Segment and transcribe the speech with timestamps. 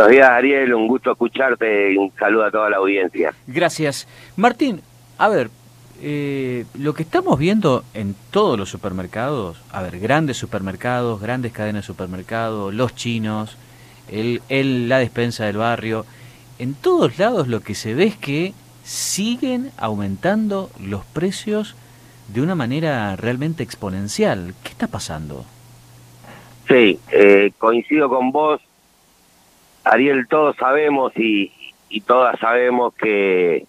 [0.00, 0.72] Buenos días, Ariel.
[0.72, 3.34] Un gusto escucharte y un saludo a toda la audiencia.
[3.46, 4.08] Gracias.
[4.34, 4.80] Martín,
[5.18, 5.50] a ver,
[6.00, 11.82] eh, lo que estamos viendo en todos los supermercados, a ver, grandes supermercados, grandes cadenas
[11.82, 13.58] de supermercados, los chinos,
[14.10, 16.06] el, el, la despensa del barrio,
[16.58, 21.76] en todos lados lo que se ve es que siguen aumentando los precios
[22.28, 24.54] de una manera realmente exponencial.
[24.62, 25.44] ¿Qué está pasando?
[26.66, 28.62] Sí, eh, coincido con vos.
[29.84, 31.52] Ariel, todos sabemos y,
[31.88, 33.66] y todas sabemos que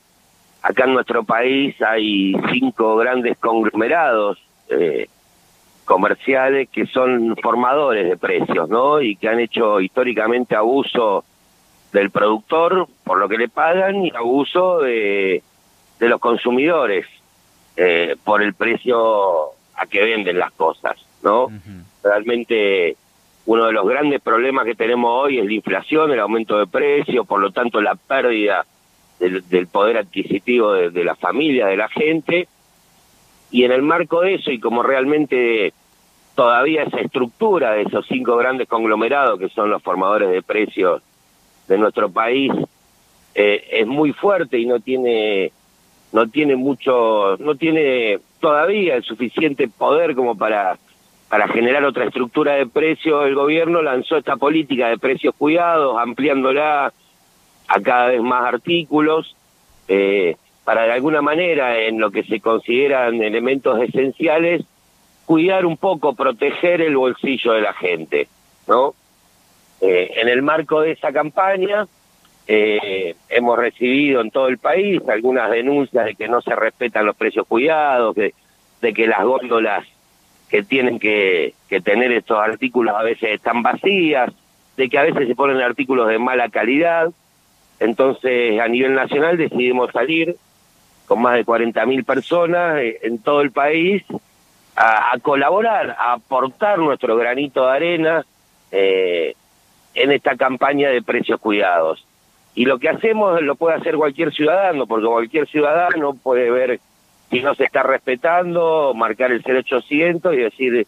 [0.61, 4.37] acá en nuestro país hay cinco grandes conglomerados
[4.69, 5.07] eh,
[5.85, 9.01] comerciales que son formadores de precios, ¿no?
[9.01, 11.23] Y que han hecho históricamente abuso
[11.91, 15.43] del productor por lo que le pagan y abuso de,
[15.99, 17.05] de los consumidores
[17.75, 21.47] eh, por el precio a que venden las cosas, ¿no?
[22.03, 22.95] Realmente
[23.45, 27.25] uno de los grandes problemas que tenemos hoy es la inflación, el aumento de precios,
[27.25, 28.65] por lo tanto la pérdida
[29.19, 32.47] del, poder adquisitivo de, de, la familia, de la gente,
[33.51, 35.73] y en el marco de eso, y como realmente
[36.35, 41.01] todavía esa estructura de esos cinco grandes conglomerados que son los formadores de precios
[41.67, 42.51] de nuestro país
[43.35, 45.51] eh, es muy fuerte y no tiene
[46.11, 50.77] no tiene mucho no tiene todavía el suficiente poder como para
[51.31, 56.91] para generar otra estructura de precios el gobierno lanzó esta política de precios cuidados ampliándola
[57.69, 59.33] a cada vez más artículos,
[59.87, 64.65] eh, para de alguna manera, en lo que se consideran elementos esenciales,
[65.25, 68.27] cuidar un poco, proteger el bolsillo de la gente,
[68.67, 68.93] ¿no?
[69.79, 71.87] Eh, en el marco de esa campaña,
[72.45, 77.15] eh, hemos recibido en todo el país algunas denuncias de que no se respetan los
[77.15, 78.33] precios cuidados, de,
[78.81, 79.87] de que las góndolas
[80.51, 84.31] que tienen que, tener estos artículos a veces están vacías,
[84.75, 87.09] de que a veces se ponen artículos de mala calidad,
[87.79, 90.35] entonces, a nivel nacional decidimos salir
[91.07, 94.03] con más de 40.000 personas eh, en todo el país
[94.75, 98.25] a, colaborar, a aportar nuestro granito de arena
[98.71, 99.33] eh,
[99.95, 102.05] en esta campaña de precios cuidados.
[102.53, 106.79] Y lo que hacemos lo puede hacer cualquier ciudadano, porque cualquier ciudadano puede ver
[107.31, 110.87] si no se está respetando, marcar el 0800 y decir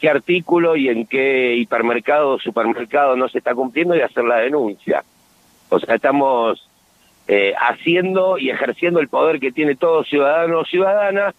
[0.00, 4.38] qué artículo y en qué hipermercado o supermercado no se está cumpliendo y hacer la
[4.38, 5.04] denuncia.
[5.68, 6.68] O sea, estamos
[7.26, 11.34] eh, haciendo y ejerciendo el poder que tiene todo ciudadano o ciudadana,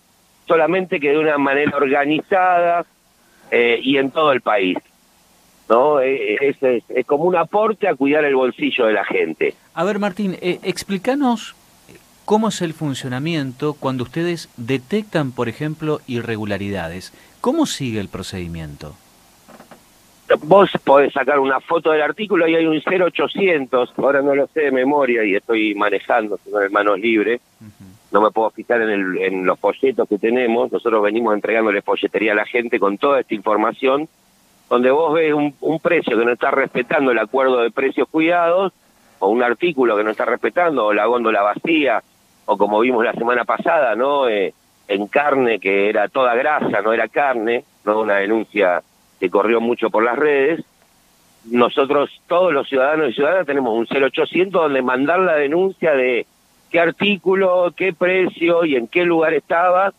[0.46, 2.86] solamente que de una manera organizada
[3.50, 4.78] eh, y en todo el país.
[5.70, 6.02] ¿no?
[6.02, 9.56] Eh, es, es, es, como un aporte a cuidar el bolsillo de la gente.
[9.74, 11.56] A ver, Martín, eh, explícanos
[12.26, 17.14] cómo es el funcionamiento cuando ustedes detectan, por ejemplo, irregularidades.
[17.42, 18.96] ¿Cómo sigue el procedimiento?
[20.42, 24.62] vos podés sacar una foto del artículo y hay un 0800, ahora no lo sé
[24.62, 28.12] de memoria y estoy manejando, tengo manos libres, uh -huh.
[28.12, 32.32] no me puedo fijar en, el, en los folletos que tenemos, nosotros venimos entregándole folletería
[32.32, 34.08] a la gente con toda esta información,
[34.70, 38.74] donde vos ves un, un precio que no está respetando el acuerdo de precios cuidados,
[39.20, 42.04] o un artículo que no está respetando, o la góndola vacía,
[42.46, 44.28] o como vimos la semana pasada, ¿no?
[44.28, 44.54] Eh,
[44.88, 48.82] en carne que era toda grasa, no era carne, no una denuncia
[49.20, 50.64] que corrió mucho por las redes.
[51.46, 56.26] Nosotros, todos los ciudadanos y ciudadanas, tenemos un 0800 donde mandar la denuncia de
[56.72, 59.94] qué artículo, qué precio y en qué lugar estaba.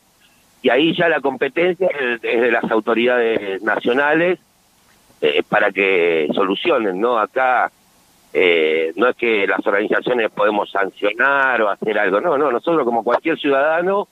[0.63, 4.39] Y ahí ya la competencia es de las autoridades nacionales
[5.21, 7.19] eh, para que solucionen, ¿no?
[7.19, 7.71] Acá
[8.37, 13.05] eh, no es que las organizaciones podemos sancionar o hacer algo, no, no, nosotros como
[13.05, 14.09] cualquier ciudadano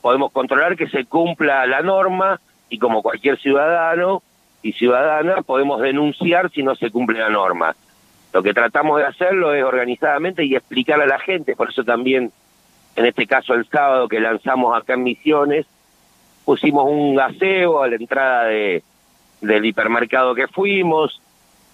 [0.00, 4.22] podemos controlar que se cumpla la norma y como cualquier ciudadano
[4.60, 7.76] y ciudadana podemos denunciar si no se cumple la norma.
[8.32, 12.32] Lo que tratamos de hacerlo es organizadamente y explicar a la gente, por eso también
[12.96, 15.66] en este caso el sábado que lanzamos acá en Misiones,
[16.44, 18.82] pusimos un gaseo a la entrada de,
[19.40, 21.22] del hipermercado que fuimos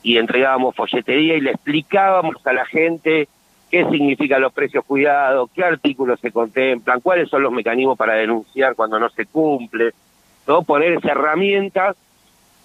[0.03, 3.29] y entregábamos folletería y le explicábamos a la gente
[3.71, 8.75] qué significan los precios cuidados, qué artículos se contemplan, cuáles son los mecanismos para denunciar
[8.75, 9.93] cuando no se cumple,
[10.47, 10.63] ¿no?
[10.63, 11.95] poner esa herramienta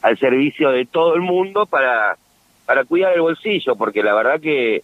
[0.01, 2.17] al servicio de todo el mundo para,
[2.65, 4.83] para cuidar el bolsillo, porque la verdad que,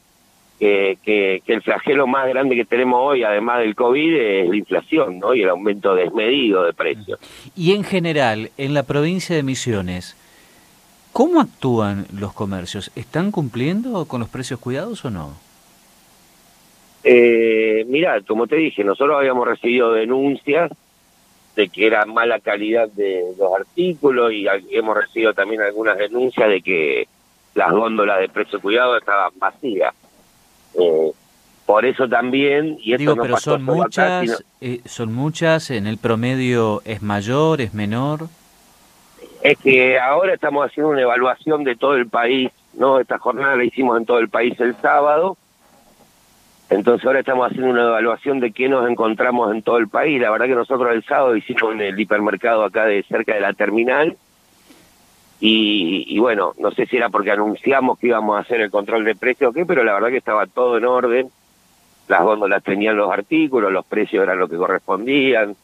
[0.60, 5.20] que, que el flagelo más grande que tenemos hoy, además del COVID, es la inflación
[5.20, 5.36] ¿no?
[5.36, 7.20] y el aumento desmedido de precios.
[7.56, 10.16] Y en general, en la provincia de Misiones,
[11.18, 12.92] ¿cómo actúan los comercios?
[12.96, 15.34] ¿Están cumpliendo con los precios cuidados o no?
[17.04, 20.72] Eh, mira, como te dije, nosotros habíamos recibido denuncias
[21.56, 26.62] de que era mala calidad de los artículos y hemos recibido también algunas denuncias de
[26.62, 27.08] que
[27.56, 29.96] las góndolas de precio cuidado estaban vacías.
[30.80, 31.12] Eh,
[31.66, 36.84] por eso también, y esto Digo, pero son muchas, eh, son muchas, en el promedio
[36.86, 38.30] es mayor, es menor.
[39.42, 43.00] Es que ahora estamos haciendo una evaluación de todo el país, ¿no?
[43.00, 45.38] Esta jornada la hicimos en todo el país el sábado,
[46.70, 50.20] entonces ahora estamos haciendo una evaluación de qué nos encontramos en todo el país.
[50.20, 53.54] La verdad que nosotros el sábado hicimos en el hipermercado acá de cerca de la
[53.54, 54.18] terminal,
[55.40, 59.16] y, bueno, no sé si era porque anunciamos que íbamos a hacer el control de
[59.16, 61.30] precios o qué, pero la verdad que estaba todo en orden.
[62.08, 65.56] Las góndolas tenían los artículos, los precios eran lo que correspondían.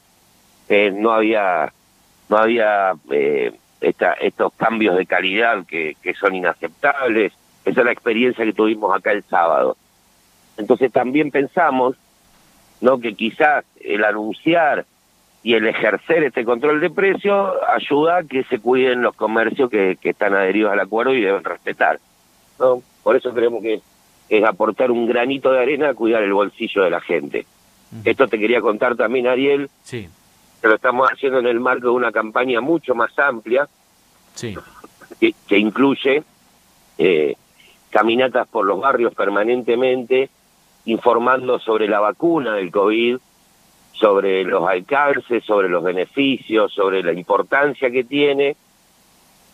[0.69, 1.73] Eh, no había
[2.29, 3.51] no había eh,
[3.83, 7.33] esta, estos cambios de calidad que, que son inaceptables.
[7.65, 9.77] Esa es la experiencia que tuvimos acá el sábado.
[10.57, 11.95] Entonces también pensamos
[12.81, 14.85] no que quizás el anunciar
[15.41, 19.97] y el ejercer este control de precios ayuda a que se cuiden los comercios que,
[20.01, 21.99] están adheridos al acuerdo y deben respetar.
[22.59, 22.81] ¿no?
[23.03, 23.81] Por eso creemos que
[24.29, 27.45] es aportar un granito de arena a cuidar el bolsillo de la gente.
[28.05, 30.09] Esto te quería contar también, Ariel, sí.
[30.63, 33.67] Que lo estamos haciendo en el marco de una campaña mucho más amplia,
[34.33, 34.55] sí.
[35.19, 36.23] que, incluye
[36.97, 37.35] eh,
[37.89, 40.29] caminatas por los barrios permanentemente,
[40.85, 43.17] informando sobre la vacuna del COVID,
[43.91, 48.55] sobre los alcances, sobre los beneficios, sobre la importancia que tiene,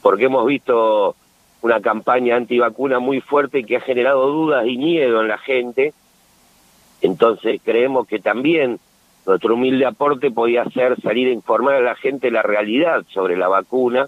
[0.04, 1.16] porque hemos visto
[1.64, 5.92] una campaña antivacuna muy fuerte que ha generado dudas y miedo en la gente.
[7.02, 8.80] Entonces creemos que también
[9.30, 13.48] nuestro humilde aporte podía ser salir a informar a la gente la realidad sobre la
[13.48, 14.08] vacuna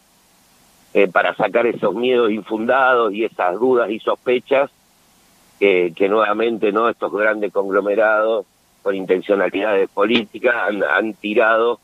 [0.96, 4.72] eh, para sacar esos miedos infundados y esas dudas y sospechas
[5.60, 8.48] que, nuevamente no estos grandes conglomerados
[8.82, 10.56] con intencionalidades políticas,
[10.90, 11.80] han, tirado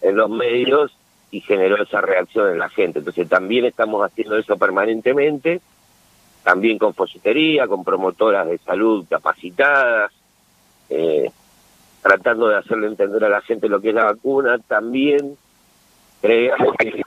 [0.00, 0.92] en los medios
[1.30, 2.98] y generó esa reacción en la gente.
[2.98, 5.60] Entonces también estamos haciendo eso permanentemente,
[6.42, 10.10] también con folletería, con promotoras de salud capacitadas,
[10.90, 11.30] eh,
[12.02, 15.36] tratando de hacerle entender a la gente lo que es la vacuna, también
[16.20, 17.02] creemos que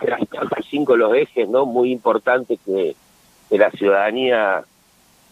[0.69, 2.95] cinco los ejes no muy importantes que,
[3.51, 4.63] la ciudadanía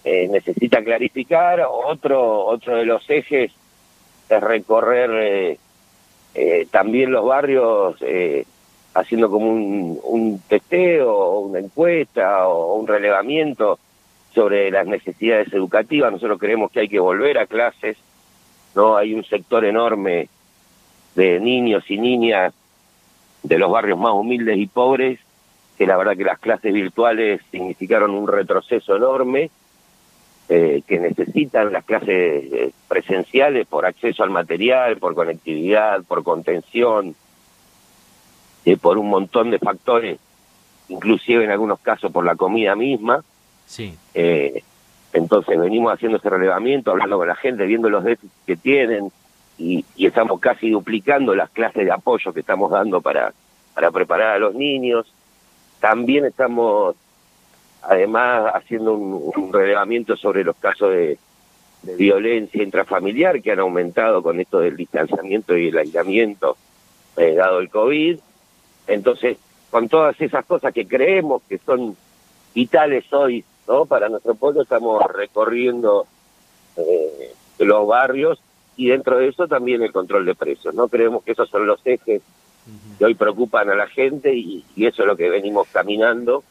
[0.03, 3.51] eh, necesita clarificar, otro, otro de los ejes
[4.29, 5.57] es recorrer eh,
[6.35, 8.45] eh, también los barrios eh,
[8.93, 13.79] haciendo como un, un testeo o una encuesta o un relevamiento
[14.33, 16.11] sobre las necesidades educativas.
[16.11, 17.97] Nosotros creemos que hay que volver a clases,
[18.75, 20.29] no hay un sector enorme
[21.15, 22.53] de niños y niñas
[23.43, 25.19] de los barrios más humildes y pobres
[25.77, 29.49] que la verdad que las clases virtuales significaron un retroceso enorme
[30.49, 37.15] eh, que necesitan las clases eh, presenciales por acceso al material, por conectividad, por contención,
[38.65, 40.19] eh, por un montón de factores,
[40.89, 43.23] inclusive en algunos casos por la comida misma.
[43.65, 43.97] Sí.
[45.13, 49.11] Entonces venimos haciendo ese relevamiento, hablando con la gente, viendo los déficits que tienen
[49.57, 53.31] y, estamos casi duplicando las clases de apoyo que estamos dando para,
[53.75, 55.05] para preparar a los niños.
[55.79, 56.95] También estamos
[57.83, 61.17] además haciendo un, relevamiento sobre los casos de,
[61.97, 66.55] violencia intrafamiliar que han aumentado con esto del distanciamiento y el aislamiento
[67.17, 68.19] eh, dado el COVID.
[68.87, 69.37] Entonces,
[69.69, 71.97] con todas esas cosas que creemos que son
[72.55, 76.05] vitales hoy no para nuestro pueblo, estamos recorriendo
[76.77, 78.41] eh, los barrios
[78.75, 80.73] y dentro de eso también el control de precios.
[80.73, 82.21] no Creemos que esos son los ejes
[82.97, 86.43] que hoy preocupan a la gente y eso es lo que venimos caminando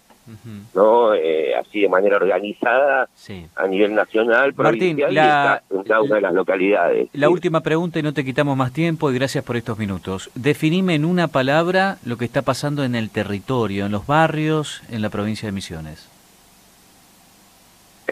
[0.75, 3.09] no eh, así de manera organizada
[3.57, 7.09] a nivel nacional, provincial y en cada una de las localidades.
[7.13, 10.31] La última pregunta y no te quitamos más tiempo y gracias por estos minutos.
[10.35, 15.03] Definime en una palabra lo que está pasando en el territorio, en los barrios, en
[15.03, 16.12] la provincia de Misiones.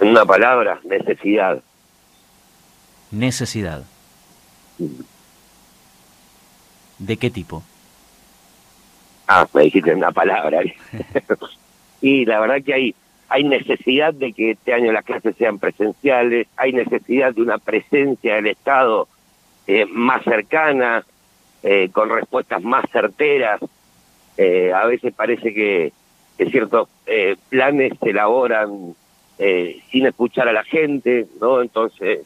[0.01, 1.63] En una palabra, necesidad.
[3.11, 3.85] Necesidad.
[6.99, 7.63] ¿De qué tipo?
[9.29, 10.61] Ah, me dijiste una palabra.
[12.03, 12.95] Y la verdad que hay,
[13.29, 18.37] hay necesidad de que este año las clases sean presenciales, hay necesidad de una presencia
[18.37, 19.07] del Estado
[19.67, 21.05] eh, más cercana,
[21.63, 23.61] eh, con respuestas más certeras.
[24.39, 25.93] Eh, a veces parece que,
[26.51, 26.89] ciertos
[27.51, 28.95] planes se elaboran
[29.91, 31.63] sin escuchar a la gente, ¿no?
[31.63, 32.21] Entonces,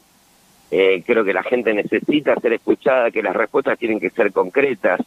[0.69, 5.01] creo que la gente necesita ser escuchada, que las respuestas tienen que ser concretas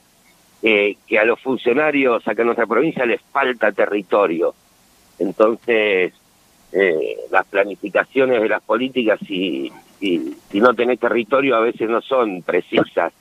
[0.61, 4.53] que a los funcionarios acá en nuestra provincia les falta territorio.
[5.19, 6.13] Entonces,
[6.71, 12.41] eh, las planificaciones de las políticas, si, si, no tenés territorio, a veces no son
[12.41, 13.13] precisas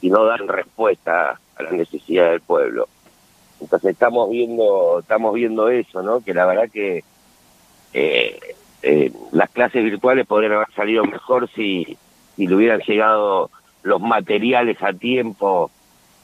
[0.00, 2.88] y no dan respuesta a la necesidad del pueblo.
[3.60, 6.20] Entonces estamos viendo, estamos viendo eso, ¿no?
[6.20, 7.02] Que la verdad que
[7.98, 8.38] eh,
[8.82, 11.96] eh, las clases virtuales podrían haber salido mejor si,
[12.36, 13.50] si le hubieran llegado
[13.82, 15.70] los materiales a tiempo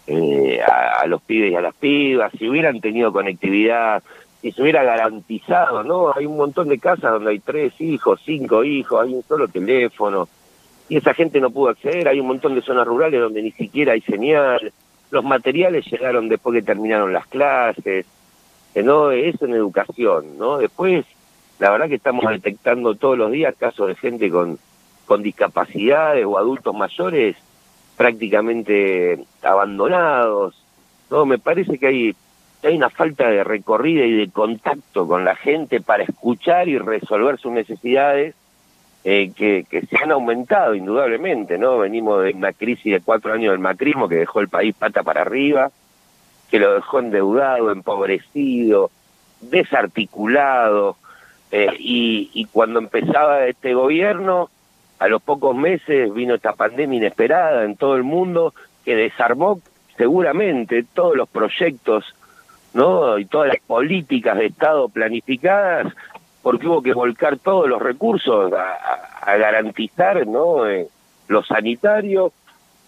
[0.07, 4.03] eh, a, los pibes y a las pibas, si hubieran tenido conectividad,
[4.43, 6.13] si se hubiera garantizado, ¿no?
[6.15, 10.29] Hay un montón de casas donde hay tres hijos, cinco hijos, hay un solo teléfono,
[10.91, 13.95] y esa gente no pudo acceder, hay un montón de zonas rurales donde ni siquiera
[13.95, 14.73] hay señal,
[15.11, 18.05] los materiales llegaron después que terminaron las clases,
[18.75, 19.11] eh, ¿no?
[19.11, 20.59] Eso en educación, ¿no?
[20.59, 21.07] Después,
[21.63, 24.59] la verdad que estamos detectando todos los días casos de gente con,
[25.07, 27.37] con discapacidades o adultos mayores
[27.97, 30.61] prácticamente abandonados.
[31.09, 32.17] No, me parece que hay,
[32.65, 37.39] hay una falta de recorrida y de contacto con la gente para escuchar y resolver
[37.39, 38.35] sus necesidades
[39.05, 41.79] eh, que, que se han aumentado indudablemente, ¿no?
[41.79, 45.21] Venimos de una crisis de cuatro años del macrismo que dejó el país pata para
[45.21, 45.71] arriba,
[46.51, 48.91] que lo dejó endeudado, empobrecido,
[49.43, 50.97] desarticulado,
[51.55, 54.49] eh, y, cuando empezaba este gobierno
[54.99, 58.55] a los pocos meses vino esta pandemia inesperada en todo el mundo
[58.87, 59.61] que desarmó
[59.99, 62.15] seguramente todos los proyectos
[62.73, 65.93] no y todas las políticas de Estado planificadas
[66.41, 70.89] porque hubo que volcar todos los recursos a, garantizar no eh,
[71.29, 72.33] lo sanitario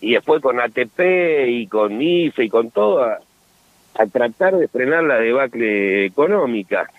[0.01, 1.01] y después con ATP
[1.49, 6.91] y con IFE y con todo a tratar de frenar la debacle económica.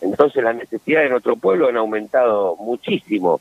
[0.00, 3.40] Entonces las necesidades de nuestro pueblo han aumentado muchísimo.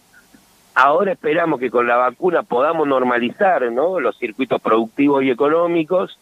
[0.74, 4.00] Ahora esperamos que con la vacuna podamos normalizar ¿no?
[4.00, 6.20] los circuitos productivos y económicos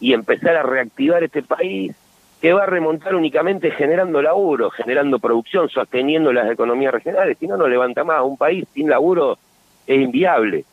[0.00, 1.94] y empezar a reactivar este país
[2.40, 7.38] que va a remontar únicamente generando laburo, generando producción, sosteniendo las economías regionales.
[7.38, 8.22] Si no, no levanta más.
[8.22, 9.38] Un país sin laburo
[9.86, 10.64] es inviable.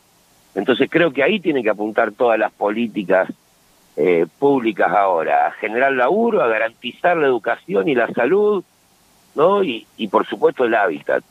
[0.54, 3.28] Entonces creo que ahí tienen que apuntar todas las políticas
[3.96, 8.64] eh, públicas ahora, a generar laburo, a garantizar la educación y la salud,
[9.34, 9.62] ¿no?
[9.62, 11.24] Y, y por supuesto el hábitat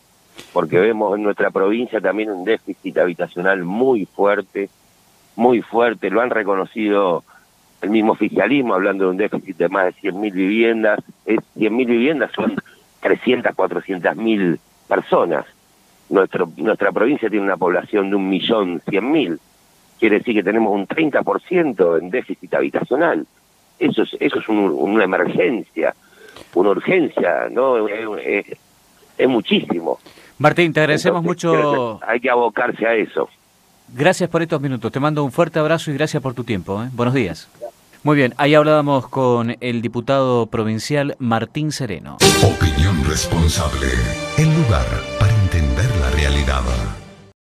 [0.52, 4.70] porque vemos en nuestra provincia también un déficit habitacional muy fuerte,
[5.36, 7.24] muy fuerte, lo han reconocido
[7.82, 12.32] el mismo oficialismo, hablando de un déficit de más de 100.000 viviendas, es 100.000 viviendas
[12.32, 12.56] son
[13.02, 15.46] 300, 400.000 personas.
[16.10, 19.40] Nuestro, nuestra provincia tiene una población de un millón cien mil,
[20.00, 23.26] quiere decir que tenemos un 30% en déficit habitacional.
[23.80, 25.96] Eso es, eso es una emergencia,
[26.54, 27.88] una urgencia, ¿no?
[27.88, 28.46] Es,
[29.18, 30.00] es muchísimo.
[30.38, 32.00] Martín, te agradecemos mucho.
[32.06, 33.30] Hay que abocarse a eso.
[33.90, 34.92] Gracias por estos minutos.
[34.92, 36.84] Te mando un fuerte abrazo y gracias por tu tiempo.
[36.84, 36.90] ¿eh?
[36.94, 37.50] Buenos días.
[38.04, 42.18] Muy bien, ahí hablábamos con el diputado provincial Martín Sereno.
[42.44, 43.88] Opinión responsable.
[44.38, 44.88] El lugar
[45.20, 47.03] para entender la realidad.